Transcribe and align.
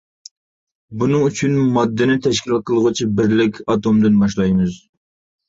بۇنىڭ 1.03 1.25
ئۈچۈن 1.25 1.59
ماددىنى 1.75 2.15
تەشكىل 2.29 2.57
قىلغۇچى 2.71 3.09
بىرلىك 3.21 3.61
ئاتومدىن 3.75 4.19
باشلايمىز. 4.25 4.77